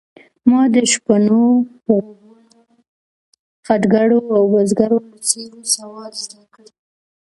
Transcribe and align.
ما 0.49 0.61
د 0.73 0.75
شپنو، 0.91 1.43
غوبنو، 1.85 2.59
خټګرو 3.65 4.19
او 4.35 4.41
بزګرو 4.51 4.99
له 5.09 5.17
څېرو 5.27 5.61
سواد 5.75 6.13
زده 6.23 6.43
کړ. 6.53 6.65